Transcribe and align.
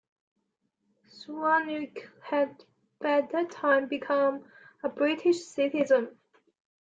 Sawoniuk 1.07 2.09
had 2.23 2.63
by 2.97 3.21
that 3.21 3.51
time 3.51 3.87
become 3.87 4.43
a 4.81 4.89
British 4.89 5.43
citizen. 5.45 6.17